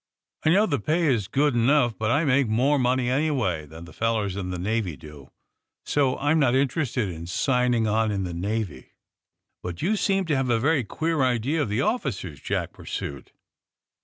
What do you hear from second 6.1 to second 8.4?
I'm not inter ested in signing on in the